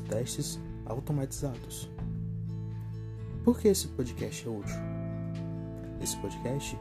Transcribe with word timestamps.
testes 0.00 0.58
automatizados. 0.86 1.90
Por 3.44 3.58
que 3.58 3.68
esse 3.68 3.88
podcast 3.88 4.46
é 4.46 4.50
útil? 4.50 4.76
Esse 6.02 6.16
podcast 6.18 6.78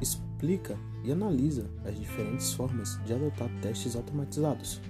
explica 0.00 0.76
e 1.04 1.12
analisa 1.12 1.70
as 1.84 1.98
diferentes 1.98 2.52
formas 2.52 2.98
de 3.04 3.12
adotar 3.12 3.48
testes 3.60 3.96
automatizados. 3.96 4.80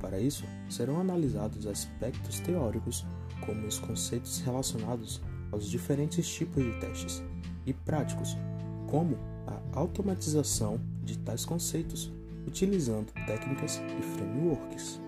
Para 0.00 0.20
isso, 0.20 0.44
serão 0.68 1.00
analisados 1.00 1.66
aspectos 1.66 2.40
teóricos, 2.40 3.06
como 3.44 3.66
os 3.66 3.78
conceitos 3.78 4.40
relacionados 4.40 5.20
aos 5.50 5.68
diferentes 5.68 6.28
tipos 6.28 6.62
de 6.62 6.78
testes, 6.80 7.22
e 7.66 7.72
práticos, 7.72 8.36
como 8.90 9.16
a 9.46 9.78
automatização 9.78 10.78
de 11.02 11.18
tais 11.18 11.44
conceitos, 11.44 12.12
utilizando 12.46 13.12
técnicas 13.26 13.80
e 13.98 14.02
frameworks. 14.02 15.00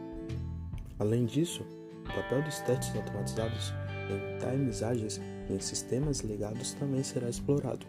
Além 0.98 1.26
disso, 1.26 1.64
o 2.08 2.14
papel 2.14 2.42
dos 2.42 2.60
testes 2.60 2.94
automatizados 2.96 3.74
em 4.10 4.38
times 4.38 4.82
ágeis 4.82 5.20
e 5.48 5.54
em 5.54 5.60
sistemas 5.60 6.20
ligados 6.20 6.74
também 6.74 7.02
será 7.02 7.28
explorado. 7.28 7.86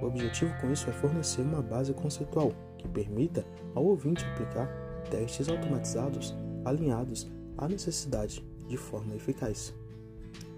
O 0.00 0.06
objetivo 0.06 0.54
com 0.60 0.72
isso 0.72 0.88
é 0.88 0.92
fornecer 0.92 1.42
uma 1.42 1.62
base 1.62 1.92
conceitual 1.92 2.52
que 2.78 2.88
permita 2.88 3.44
ao 3.74 3.84
ouvinte 3.84 4.24
aplicar 4.24 4.68
testes 5.10 5.48
automatizados 5.48 6.34
alinhados 6.64 7.28
à 7.56 7.68
necessidade 7.68 8.44
de 8.68 8.76
forma 8.76 9.14
eficaz. 9.14 9.74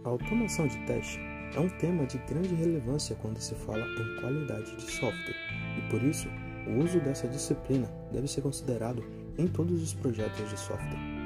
A 0.04 0.08
automação 0.08 0.66
de 0.66 0.78
teste 0.86 1.18
é 1.54 1.60
um 1.60 1.68
tema 1.78 2.06
de 2.06 2.18
grande 2.18 2.54
relevância 2.54 3.16
quando 3.16 3.38
se 3.38 3.54
fala 3.54 3.84
em 3.84 4.20
qualidade 4.20 4.76
de 4.76 4.82
software 4.82 5.36
e 5.78 5.90
por 5.90 6.02
isso 6.02 6.28
o 6.66 6.84
uso 6.84 7.00
dessa 7.00 7.28
disciplina 7.28 7.90
deve 8.12 8.28
ser 8.28 8.42
considerado 8.42 9.04
em 9.38 9.46
todos 9.46 9.82
os 9.82 9.94
projetos 9.94 10.48
de 10.48 10.58
software. 10.58 11.19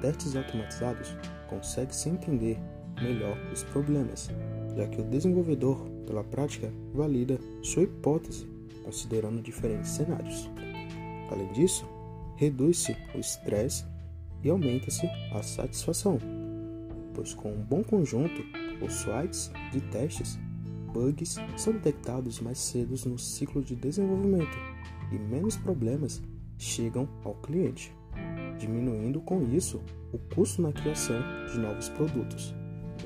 Testes 0.00 0.36
automatizados, 0.36 1.16
consegue-se 1.48 2.08
entender 2.08 2.58
melhor 3.00 3.36
os 3.52 3.62
problemas, 3.64 4.30
já 4.76 4.86
que 4.86 5.00
o 5.00 5.04
desenvolvedor, 5.04 5.78
pela 6.06 6.24
prática, 6.24 6.72
valida 6.94 7.38
sua 7.62 7.82
hipótese 7.82 8.46
considerando 8.82 9.40
diferentes 9.40 9.90
cenários. 9.90 10.50
Além 11.30 11.52
disso, 11.52 11.86
reduz-se 12.36 12.96
o 13.14 13.18
estresse 13.18 13.84
e 14.42 14.50
aumenta-se 14.50 15.06
a 15.32 15.42
satisfação, 15.42 16.18
pois 17.14 17.34
com 17.34 17.52
um 17.52 17.62
bom 17.62 17.84
conjunto, 17.84 18.42
os 18.84 18.94
sites 18.94 19.50
de 19.70 19.80
testes, 19.80 20.38
bugs 20.92 21.36
são 21.56 21.72
detectados 21.74 22.40
mais 22.40 22.58
cedo 22.58 22.96
no 23.08 23.18
ciclo 23.18 23.62
de 23.62 23.76
desenvolvimento 23.76 24.56
e 25.12 25.18
menos 25.18 25.56
problemas 25.56 26.20
chegam 26.58 27.08
ao 27.24 27.34
cliente, 27.34 27.94
diminuindo 28.60 29.20
com 29.22 29.42
isso 29.42 29.80
o 30.12 30.18
custo 30.34 30.60
na 30.60 30.72
criação 30.72 31.16
de 31.50 31.58
novos 31.58 31.88
produtos, 31.88 32.54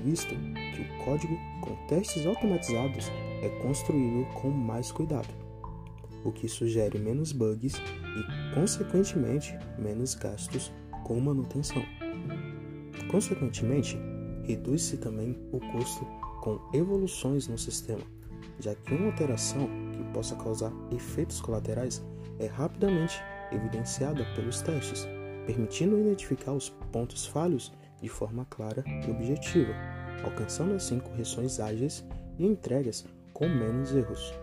visto 0.02 0.34
que 0.34 0.83
o 0.83 1.05
código 1.05 1.38
com 1.62 1.77
testes 1.86 2.27
automatizados 2.27 3.11
é 3.41 3.48
construído 3.62 4.27
com 4.34 4.50
mais 4.50 4.91
cuidado, 4.91 5.28
o 6.24 6.33
que 6.33 6.48
sugere 6.48 6.98
menos 6.98 7.33
bugs 7.33 7.74
e, 7.77 8.55
consequentemente, 8.55 9.56
menos 9.78 10.14
gastos 10.14 10.72
com 11.05 11.20
manutenção. 11.20 11.83
Consequentemente, 13.11 13.96
reduz-se 14.42 14.96
também 14.96 15.39
o 15.52 15.61
custo 15.72 16.05
com 16.42 16.58
evoluções 16.72 17.46
no 17.46 17.56
sistema, 17.56 18.02
já 18.58 18.74
que 18.74 18.94
uma 18.94 19.06
alteração 19.06 19.68
que 19.92 20.02
possa 20.12 20.34
causar 20.36 20.72
efeitos 20.91 21.41
colaterais 21.41 22.05
é 22.39 22.46
rapidamente 22.46 23.22
evidenciada 23.52 24.24
pelos 24.34 24.61
testes, 24.62 25.06
permitindo 25.46 25.98
identificar 25.98 26.52
os 26.52 26.70
pontos 26.92 27.26
falhos 27.26 27.72
de 28.00 28.08
forma 28.08 28.46
clara 28.50 28.84
e 29.06 29.10
objetiva, 29.10 29.72
alcançando 30.22 30.74
assim 30.74 30.98
correções 30.98 31.60
ágeis 31.60 32.05
e 32.38 32.46
entregas 32.46 33.05
com 33.32 33.48
menos 33.48 33.94
erros. 33.94 34.34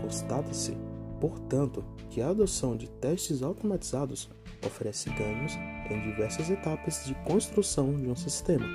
Constata-se, 0.00 0.76
portanto, 1.20 1.84
que 2.10 2.20
a 2.20 2.28
adoção 2.28 2.76
de 2.76 2.88
testes 2.88 3.42
automatizados 3.42 4.30
oferece 4.64 5.10
ganhos 5.10 5.54
em 5.90 6.00
diversas 6.00 6.50
etapas 6.50 7.04
de 7.04 7.14
construção 7.26 7.94
de 7.94 8.08
um 8.08 8.16
sistema. 8.16 8.66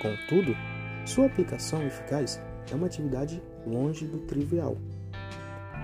Contudo, 0.00 0.54
sua 1.06 1.26
aplicação 1.26 1.82
eficaz 1.82 2.40
é 2.70 2.74
uma 2.74 2.86
atividade 2.86 3.42
longe 3.66 4.06
do 4.06 4.18
trivial, 4.20 4.76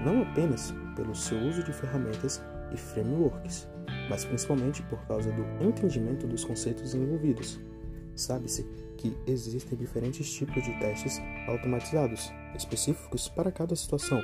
não 0.04 0.22
apenas 0.22 0.75
pelo 0.97 1.14
seu 1.14 1.38
uso 1.38 1.62
de 1.62 1.72
ferramentas 1.72 2.42
e 2.72 2.76
frameworks, 2.76 3.69
mas 4.09 4.25
principalmente 4.25 4.83
por 4.83 4.99
causa 5.06 5.31
do 5.33 5.65
entendimento 5.65 6.27
dos 6.27 6.45
conceitos 6.45 6.95
envolvidos. 6.95 7.61
Sabe-se 8.15 8.65
que 8.97 9.17
existem 9.27 9.78
diferentes 9.78 10.31
tipos 10.31 10.62
de 10.62 10.78
testes 10.78 11.21
automatizados, 11.49 12.31
específicos 12.55 13.28
para 13.28 13.51
cada 13.51 13.75
situação. 13.75 14.23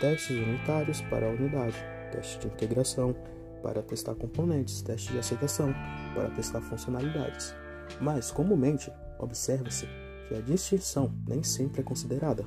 Testes 0.00 0.36
unitários 0.36 1.02
para 1.02 1.26
a 1.26 1.30
unidade, 1.30 1.76
teste 2.10 2.38
de 2.38 2.46
integração 2.46 3.14
para 3.62 3.82
testar 3.82 4.14
componentes, 4.14 4.80
teste 4.80 5.12
de 5.12 5.18
aceitação 5.18 5.74
para 6.14 6.30
testar 6.30 6.62
funcionalidades. 6.62 7.54
Mas, 8.00 8.30
comumente, 8.30 8.90
observa-se 9.18 9.86
que 10.28 10.34
a 10.34 10.40
distinção 10.40 11.12
nem 11.28 11.42
sempre 11.42 11.80
é 11.80 11.84
considerada. 11.84 12.46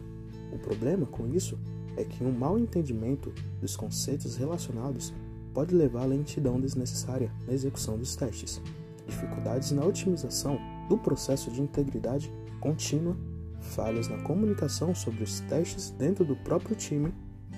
O 0.51 0.57
problema 0.57 1.05
com 1.05 1.27
isso 1.27 1.59
é 1.95 2.03
que 2.03 2.23
um 2.23 2.31
mau 2.31 2.57
entendimento 2.57 3.31
dos 3.61 3.75
conceitos 3.75 4.35
relacionados 4.35 5.13
pode 5.53 5.73
levar 5.73 6.03
à 6.03 6.05
lentidão 6.05 6.59
desnecessária 6.59 7.31
na 7.47 7.53
execução 7.53 7.97
dos 7.97 8.15
testes, 8.15 8.61
dificuldades 9.07 9.71
na 9.71 9.85
otimização 9.85 10.59
do 10.89 10.97
processo 10.97 11.51
de 11.51 11.61
integridade 11.61 12.31
contínua, 12.59 13.15
falhas 13.61 14.07
na 14.07 14.17
comunicação 14.23 14.93
sobre 14.93 15.23
os 15.23 15.39
testes 15.41 15.91
dentro 15.91 16.25
do 16.25 16.35
próprio 16.35 16.75
time 16.75 17.13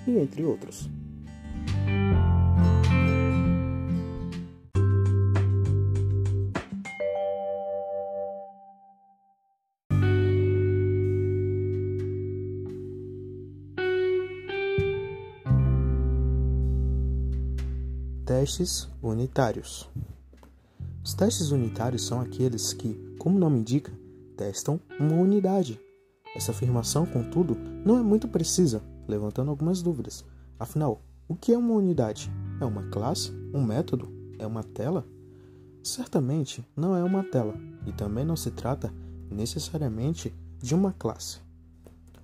e 0.06 0.18
entre 0.18 0.44
outros. 0.44 0.88
Testes 18.38 18.86
unitários. 19.02 19.88
Os 21.02 21.14
testes 21.14 21.52
unitários 21.52 22.04
são 22.04 22.20
aqueles 22.20 22.74
que, 22.74 22.92
como 23.18 23.36
o 23.36 23.40
nome 23.40 23.60
indica, 23.60 23.90
testam 24.36 24.78
uma 25.00 25.14
unidade. 25.14 25.80
Essa 26.34 26.50
afirmação, 26.50 27.06
contudo, 27.06 27.56
não 27.82 27.96
é 27.96 28.02
muito 28.02 28.28
precisa, 28.28 28.82
levantando 29.08 29.50
algumas 29.50 29.80
dúvidas. 29.80 30.22
Afinal, 30.58 31.00
o 31.26 31.34
que 31.34 31.50
é 31.50 31.56
uma 31.56 31.72
unidade? 31.72 32.30
É 32.60 32.66
uma 32.66 32.82
classe? 32.90 33.32
Um 33.54 33.64
método? 33.64 34.12
É 34.38 34.46
uma 34.46 34.62
tela? 34.62 35.06
Certamente 35.82 36.62
não 36.76 36.94
é 36.94 37.02
uma 37.02 37.24
tela, 37.24 37.54
e 37.86 37.92
também 37.92 38.26
não 38.26 38.36
se 38.36 38.50
trata 38.50 38.92
necessariamente 39.30 40.30
de 40.58 40.74
uma 40.74 40.92
classe. 40.92 41.38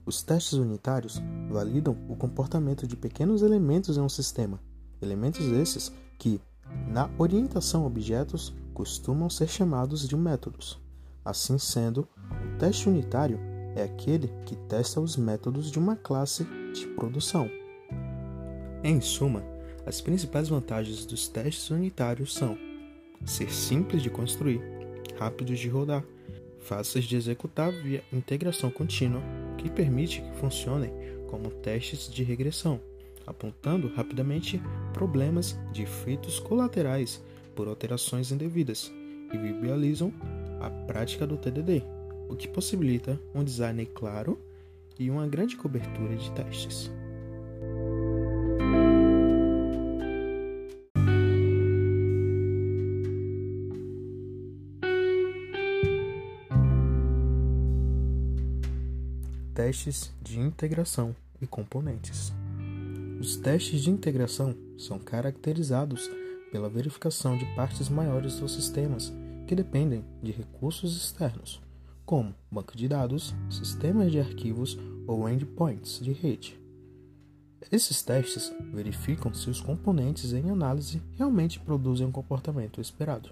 Os 0.04 0.22
testes 0.22 0.58
unitários 0.58 1.22
validam 1.50 1.96
o 2.06 2.14
comportamento 2.16 2.86
de 2.86 2.96
pequenos 2.96 3.40
elementos 3.40 3.96
em 3.96 4.02
um 4.02 4.10
sistema 4.10 4.60
Elementos 5.02 5.44
esses 5.46 5.92
que, 6.22 6.40
na 6.86 7.10
orientação 7.18 7.82
a 7.82 7.86
objetos, 7.88 8.54
costumam 8.72 9.28
ser 9.28 9.48
chamados 9.48 10.08
de 10.08 10.16
métodos. 10.16 10.80
Assim 11.24 11.58
sendo, 11.58 12.08
o 12.30 12.58
teste 12.60 12.88
unitário 12.88 13.40
é 13.74 13.82
aquele 13.82 14.28
que 14.46 14.54
testa 14.54 15.00
os 15.00 15.16
métodos 15.16 15.68
de 15.68 15.80
uma 15.80 15.96
classe 15.96 16.46
de 16.72 16.86
produção. 16.94 17.50
Em 18.84 19.00
suma, 19.00 19.42
as 19.84 20.00
principais 20.00 20.48
vantagens 20.48 21.04
dos 21.04 21.26
testes 21.26 21.70
unitários 21.70 22.32
são 22.32 22.56
ser 23.24 23.52
simples 23.52 24.00
de 24.00 24.08
construir, 24.08 24.60
rápidos 25.18 25.58
de 25.58 25.68
rodar, 25.68 26.04
fáceis 26.60 27.04
de 27.04 27.16
executar 27.16 27.72
via 27.72 28.04
integração 28.12 28.70
contínua, 28.70 29.20
que 29.58 29.68
permite 29.68 30.22
que 30.22 30.36
funcionem 30.36 30.92
como 31.28 31.50
testes 31.50 32.08
de 32.08 32.22
regressão 32.22 32.80
apontando 33.26 33.88
rapidamente 33.94 34.60
problemas 34.92 35.58
de 35.72 35.82
efeitos 35.82 36.38
colaterais 36.38 37.22
por 37.54 37.68
alterações 37.68 38.32
indevidas 38.32 38.92
e 39.32 39.38
viabilizam 39.38 40.12
a 40.60 40.70
prática 40.70 41.26
do 41.26 41.36
TDD, 41.36 41.82
o 42.28 42.36
que 42.36 42.48
possibilita 42.48 43.20
um 43.34 43.42
design 43.42 43.84
claro 43.86 44.38
e 44.98 45.10
uma 45.10 45.26
grande 45.26 45.56
cobertura 45.56 46.16
de 46.16 46.30
testes. 46.32 46.90
Testes 59.54 60.12
de 60.20 60.40
integração 60.40 61.14
e 61.40 61.46
componentes. 61.46 62.32
Os 63.22 63.36
testes 63.36 63.82
de 63.82 63.88
integração 63.88 64.52
são 64.76 64.98
caracterizados 64.98 66.10
pela 66.50 66.68
verificação 66.68 67.38
de 67.38 67.44
partes 67.54 67.88
maiores 67.88 68.40
dos 68.40 68.52
sistemas 68.52 69.12
que 69.46 69.54
dependem 69.54 70.04
de 70.20 70.32
recursos 70.32 70.96
externos, 70.96 71.62
como 72.04 72.34
banco 72.50 72.76
de 72.76 72.88
dados, 72.88 73.32
sistemas 73.48 74.10
de 74.10 74.18
arquivos 74.18 74.76
ou 75.06 75.28
endpoints 75.28 76.00
de 76.00 76.10
rede. 76.10 76.60
Esses 77.70 78.02
testes 78.02 78.52
verificam 78.72 79.32
se 79.32 79.48
os 79.48 79.60
componentes 79.60 80.32
em 80.32 80.50
análise 80.50 81.00
realmente 81.16 81.60
produzem 81.60 82.08
o 82.08 82.10
comportamento 82.10 82.80
esperado. 82.80 83.30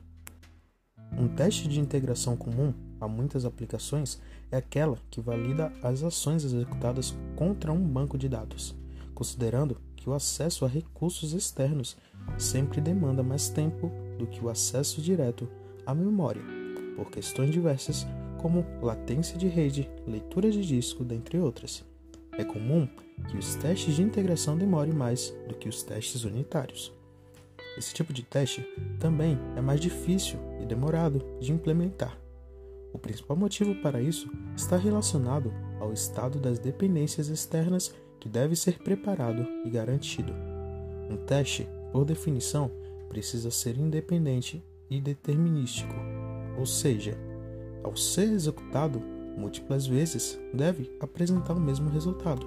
Um 1.19 1.27
teste 1.27 1.67
de 1.67 1.81
integração 1.81 2.37
comum 2.37 2.73
a 3.01 3.09
muitas 3.09 3.45
aplicações 3.45 4.21
é 4.53 4.57
aquela 4.57 4.99
que 5.11 5.21
valida 5.21 5.73
as 5.83 6.05
ações 6.05 6.45
executadas 6.45 7.13
contra 7.35 7.73
um 7.73 7.83
banco 7.83 8.17
de 8.17 8.29
dados, 8.29 8.79
considerando 9.21 9.77
que 9.95 10.09
o 10.09 10.15
acesso 10.15 10.65
a 10.65 10.69
recursos 10.69 11.35
externos 11.35 11.95
sempre 12.39 12.81
demanda 12.81 13.23
mais 13.23 13.51
tempo 13.51 13.93
do 14.19 14.27
que 14.27 14.43
o 14.43 14.49
acesso 14.49 15.03
direto 15.03 15.47
à 15.85 15.95
memória, 15.95 16.41
por 16.97 17.11
questões 17.11 17.51
diversas 17.51 18.07
como 18.39 18.65
latência 18.81 19.37
de 19.37 19.47
rede, 19.47 19.91
leitura 20.07 20.51
de 20.51 20.67
disco, 20.67 21.05
dentre 21.05 21.39
outras. 21.39 21.85
É 22.33 22.43
comum 22.43 22.89
que 23.31 23.37
os 23.37 23.57
testes 23.57 23.95
de 23.95 24.03
integração 24.03 24.57
demorem 24.57 24.95
mais 24.95 25.35
do 25.47 25.55
que 25.55 25.69
os 25.69 25.83
testes 25.83 26.25
unitários. 26.25 26.91
Esse 27.77 27.93
tipo 27.93 28.15
de 28.15 28.23
teste 28.23 28.67
também 28.99 29.39
é 29.55 29.61
mais 29.61 29.81
difícil 29.81 30.39
e 30.63 30.65
demorado 30.65 31.23
de 31.39 31.53
implementar. 31.53 32.19
O 32.91 32.99
principal 32.99 33.37
motivo 33.37 33.75
para 33.83 34.01
isso 34.01 34.31
está 34.57 34.79
relacionado 34.79 35.53
ao 35.79 35.93
estado 35.93 36.41
das 36.41 36.59
dependências 36.59 37.29
externas 37.29 37.95
que 38.21 38.29
deve 38.29 38.55
ser 38.55 38.79
preparado 38.79 39.47
e 39.65 39.71
garantido. 39.71 40.33
Um 41.09 41.17
teste, 41.17 41.67
por 41.91 42.05
definição, 42.05 42.71
precisa 43.09 43.51
ser 43.51 43.77
independente 43.77 44.63
e 44.89 45.01
determinístico, 45.01 45.95
ou 46.59 46.67
seja, 46.67 47.19
ao 47.83 47.97
ser 47.97 48.31
executado 48.33 49.01
múltiplas 49.37 49.87
vezes, 49.87 50.39
deve 50.53 50.95
apresentar 51.01 51.55
o 51.55 51.61
mesmo 51.61 51.89
resultado. 51.89 52.47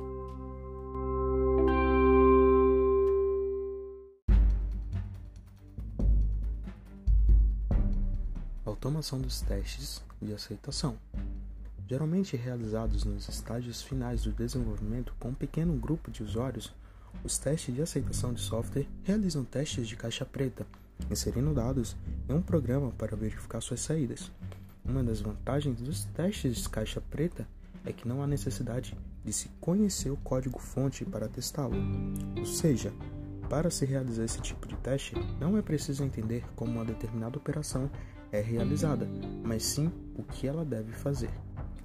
Automação 8.66 9.20
dos 9.20 9.42
testes 9.42 10.04
de 10.22 10.34
aceitação. 10.34 10.98
Geralmente 11.88 12.38
realizados 12.38 13.04
nos 13.04 13.28
estágios 13.28 13.82
finais 13.82 14.24
do 14.24 14.32
desenvolvimento 14.32 15.14
com 15.20 15.30
um 15.30 15.34
pequeno 15.34 15.74
grupo 15.76 16.10
de 16.10 16.24
usuários, 16.24 16.74
os 17.24 17.38
testes 17.38 17.76
de 17.76 17.82
aceitação 17.82 18.34
de 18.34 18.42
software 18.42 18.88
realizam 19.04 19.44
testes 19.44 19.88
de 19.88 19.96
caixa 19.96 20.26
preta, 20.26 20.66
inserindo 21.12 21.54
dados 21.54 21.96
em 22.30 22.34
um 22.34 22.42
programa 22.42 22.92
para 22.92 23.16
verificar 23.16 23.62
suas 23.62 23.82
saídas. 23.82 24.32
Uma 24.84 25.04
das 25.04 25.22
vantagens 25.22 25.80
dos 25.80 26.06
testes 26.06 26.58
de 26.58 26.70
caixa 26.70 27.02
preta 27.02 27.48
é 27.86 27.92
que 27.92 28.08
não 28.08 28.24
há 28.24 28.28
necessidade 28.28 28.98
de 29.24 29.34
se 29.34 29.50
conhecer 29.60 30.10
o 30.10 30.18
código-fonte 30.18 31.06
para 31.06 31.28
testá-lo. 31.28 31.76
Ou 32.38 32.46
seja, 32.46 32.94
para 33.50 33.70
se 33.70 33.86
realizar 33.86 34.24
esse 34.24 34.42
tipo 34.42 34.68
de 34.68 34.76
teste, 34.78 35.16
não 35.40 35.58
é 35.58 35.62
preciso 35.62 36.04
entender 36.04 36.44
como 36.56 36.72
uma 36.72 36.86
determinada 36.86 37.38
operação 37.38 37.90
é 38.32 38.42
realizada, 38.42 39.08
mas 39.44 39.64
sim 39.64 39.92
o 40.16 40.24
que 40.24 40.48
ela 40.48 40.66
deve 40.66 40.92
fazer. 40.92 41.30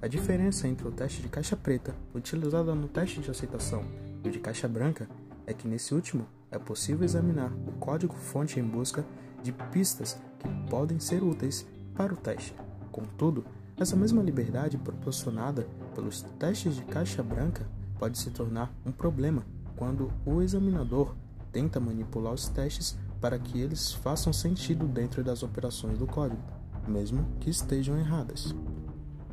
A 0.01 0.07
diferença 0.07 0.65
entre 0.65 0.87
o 0.87 0.91
teste 0.91 1.21
de 1.21 1.27
caixa 1.27 1.57
preta, 1.57 1.93
utilizado 2.15 2.73
no 2.73 2.87
teste 2.87 3.19
de 3.19 3.29
aceitação, 3.29 3.83
e 4.23 4.29
o 4.29 4.31
de 4.31 4.39
caixa 4.39 4.65
branca 4.65 5.09
é 5.45 5.53
que 5.53 5.67
nesse 5.67 5.93
último 5.93 6.25
é 6.49 6.57
possível 6.57 7.03
examinar 7.03 7.51
o 7.67 7.73
código-fonte 7.73 8.61
em 8.61 8.63
busca 8.63 9.05
de 9.43 9.51
pistas 9.51 10.17
que 10.39 10.47
podem 10.69 11.01
ser 11.01 11.21
úteis 11.21 11.67
para 11.93 12.13
o 12.13 12.17
teste. 12.17 12.55
Contudo, 12.93 13.43
essa 13.77 13.97
mesma 13.97 14.23
liberdade 14.23 14.77
proporcionada 14.77 15.67
pelos 15.93 16.21
testes 16.39 16.77
de 16.77 16.83
caixa 16.83 17.21
branca 17.21 17.67
pode 17.97 18.17
se 18.17 18.31
tornar 18.31 18.71
um 18.85 18.93
problema 18.93 19.43
quando 19.75 20.09
o 20.25 20.41
examinador 20.41 21.13
tenta 21.51 21.77
manipular 21.77 22.33
os 22.33 22.47
testes 22.47 22.97
para 23.19 23.37
que 23.37 23.59
eles 23.59 23.91
façam 23.91 24.31
sentido 24.31 24.87
dentro 24.87 25.25
das 25.25 25.43
operações 25.43 25.97
do 25.97 26.07
código, 26.07 26.41
mesmo 26.87 27.25
que 27.41 27.49
estejam 27.49 27.97
erradas. 27.97 28.55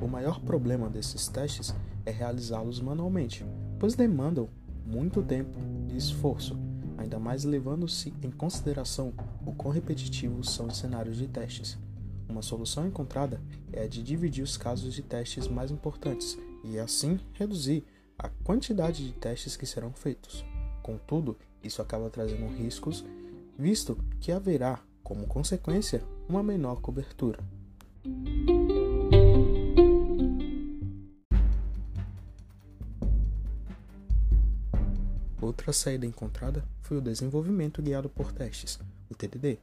O 0.01 0.07
maior 0.07 0.41
problema 0.41 0.89
desses 0.91 1.27
testes 1.29 1.75
é 2.05 2.11
realizá-los 2.11 2.81
manualmente, 2.81 3.45
pois 3.79 3.95
demandam 3.95 4.49
muito 4.85 5.23
tempo 5.23 5.59
e 5.91 5.97
esforço, 5.97 6.57
ainda 6.99 7.19
mais 7.19 7.45
levando-se 7.45 8.13
em 8.23 8.31
consideração 8.31 9.13
o 9.45 9.53
quão 9.53 9.73
repetitivos 9.73 10.51
são 10.51 10.67
os 10.67 10.77
cenários 10.77 11.17
de 11.17 11.27
testes. 11.27 11.79
Uma 12.29 12.43
solução 12.43 12.87
encontrada 12.87 13.41
é 13.73 13.85
a 13.85 13.89
de 13.89 14.03
dividir 14.03 14.43
os 14.43 14.57
casos 14.57 14.95
de 14.95 15.03
testes 15.03 15.49
mais 15.49 15.71
importantes 15.71 16.39
e, 16.65 16.79
assim, 16.79 17.19
reduzir 17.33 17.85
a 18.19 18.29
quantidade 18.29 19.07
de 19.07 19.13
testes 19.13 19.57
que 19.57 19.67
serão 19.67 19.93
feitos. 19.93 20.45
Contudo, 20.83 21.37
isso 21.63 21.81
acaba 21.81 22.11
trazendo 22.11 22.47
riscos 22.47 23.05
visto 23.59 23.99
que 24.21 24.31
haverá, 24.31 24.81
como 25.03 25.27
consequência, 25.27 26.03
uma 26.29 26.43
menor 26.43 26.81
cobertura. 26.81 27.39
Outra 35.47 35.73
saída 35.73 36.05
encontrada 36.05 36.65
foi 36.81 36.97
o 36.97 37.01
desenvolvimento 37.01 37.81
guiado 37.81 38.09
por 38.09 38.33
testes, 38.33 38.81
o 39.09 39.15
TDD, 39.15 39.61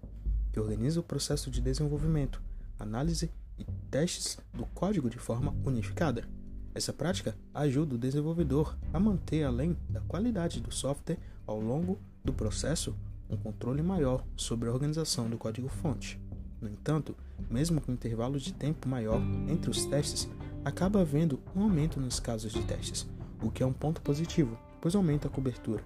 que 0.53 0.57
organiza 0.57 1.01
o 1.01 1.03
processo 1.03 1.51
de 1.51 1.59
desenvolvimento, 1.59 2.41
análise 2.79 3.29
e 3.59 3.65
testes 3.91 4.37
do 4.53 4.65
código 4.67 5.09
de 5.09 5.17
forma 5.17 5.53
unificada. 5.65 6.25
Essa 6.73 6.93
prática 6.93 7.35
ajuda 7.53 7.95
o 7.95 7.97
desenvolvedor 7.97 8.77
a 8.93 8.99
manter, 8.99 9.43
além 9.43 9.75
da 9.89 9.99
qualidade 9.99 10.61
do 10.61 10.73
software 10.73 11.19
ao 11.45 11.59
longo 11.59 11.99
do 12.23 12.31
processo, 12.31 12.95
um 13.29 13.35
controle 13.35 13.81
maior 13.81 14.23
sobre 14.37 14.69
a 14.69 14.71
organização 14.71 15.29
do 15.29 15.37
código-fonte. 15.37 16.17
No 16.61 16.69
entanto, 16.69 17.13
mesmo 17.49 17.81
com 17.81 17.91
intervalos 17.91 18.41
de 18.41 18.53
tempo 18.53 18.87
maior 18.87 19.21
entre 19.49 19.69
os 19.69 19.83
testes, 19.83 20.29
acaba 20.63 21.01
havendo 21.01 21.41
um 21.53 21.61
aumento 21.61 21.99
nos 21.99 22.21
casos 22.21 22.53
de 22.53 22.63
testes, 22.63 23.05
o 23.41 23.51
que 23.51 23.61
é 23.61 23.65
um 23.65 23.73
ponto 23.73 24.01
positivo, 24.01 24.57
pois 24.83 24.95
aumenta 24.95 25.29
a 25.29 25.31
cobertura, 25.31 25.81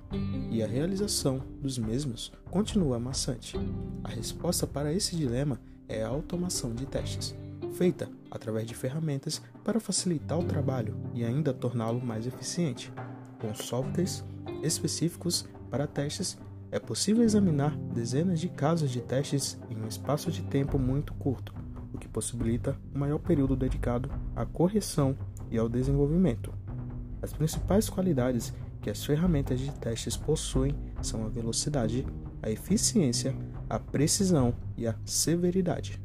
e 0.50 0.64
a 0.64 0.66
realização 0.66 1.40
dos 1.62 1.78
mesmos 1.78 2.32
continua 2.50 3.00
maçante. 3.00 3.56
A 4.04 4.10
resposta 4.10 4.66
para 4.66 4.92
esse 4.92 5.16
dilema 5.16 5.62
é 5.88 6.02
a 6.02 6.08
automação 6.08 6.74
de 6.74 6.88
testes, 6.88 7.36
feita 7.74 8.10
através 8.32 8.66
de 8.66 8.74
ferramentas 8.74 9.40
para 9.64 9.80
facilitar 9.80 10.40
o 10.40 10.44
trabalho 10.44 10.98
e 11.14 11.24
ainda 11.24 11.54
torná-lo 11.54 12.04
mais 12.04 12.26
eficiente, 12.26 12.92
com 13.40 13.54
softwares 13.54 14.24
específicos 14.64 15.48
para 15.70 15.86
testes 15.86 16.36
é 16.72 16.80
possível 16.80 17.24
examinar 17.24 17.78
dezenas 17.94 18.40
de 18.40 18.50
casos 18.50 18.90
de 18.90 19.02
testes 19.02 19.60
em 19.70 19.78
um 19.78 19.88
espaço 19.88 20.32
de 20.32 20.42
tempo 20.42 20.80
muito 20.80 21.14
curto, 21.14 21.54
o 21.94 22.00
que 22.00 22.08
possibilita 22.08 22.76
um 22.96 22.98
maior 22.98 23.20
período 23.20 23.56
dedicado 23.56 24.10
à 24.36 24.44
correção 24.44 25.16
e 25.52 25.58
ao 25.60 25.70
desenvolvimento. 25.70 26.52
As 27.22 27.32
principais 27.32 27.90
qualidades 27.90 28.54
que 28.82 28.90
as 28.90 29.04
ferramentas 29.04 29.60
de 29.60 29.72
testes 29.72 30.16
possuem 30.16 30.76
são 31.02 31.26
a 31.26 31.30
velocidade, 31.30 32.06
a 32.42 32.50
eficiência, 32.50 33.36
a 33.70 33.80
precisão 33.80 34.54
e 34.78 34.88
a 34.88 34.96
severidade. 35.06 36.02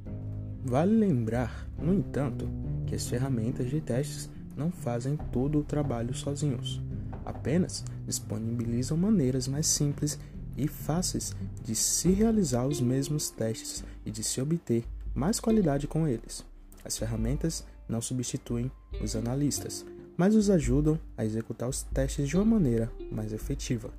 Vale 0.64 0.96
lembrar, 0.96 1.68
no 1.78 1.92
entanto, 1.92 2.48
que 2.86 2.94
as 2.94 3.06
ferramentas 3.06 3.68
de 3.68 3.80
testes 3.80 4.30
não 4.56 4.70
fazem 4.70 5.16
todo 5.16 5.58
o 5.58 5.64
trabalho 5.64 6.14
sozinhos, 6.14 6.80
apenas 7.24 7.84
disponibilizam 8.06 8.96
maneiras 8.96 9.48
mais 9.48 9.66
simples 9.66 10.18
e 10.56 10.68
fáceis 10.68 11.34
de 11.64 11.74
se 11.74 12.10
realizar 12.12 12.66
os 12.66 12.80
mesmos 12.80 13.30
testes 13.30 13.84
e 14.04 14.10
de 14.10 14.22
se 14.22 14.40
obter 14.40 14.84
mais 15.14 15.40
qualidade 15.40 15.86
com 15.86 16.06
eles. 16.06 16.44
As 16.84 16.98
ferramentas 16.98 17.64
não 17.88 18.00
substituem 18.00 18.70
os 19.02 19.16
analistas, 19.16 19.84
mas 20.16 20.35
os 20.35 20.50
ajudam 20.50 20.99
a 21.16 21.25
executar 21.25 21.69
os 21.69 21.83
testes 21.83 22.28
de 22.28 22.37
uma 22.37 22.45
maneira 22.45 22.90
mais 23.11 23.33
efetiva. 23.33 23.90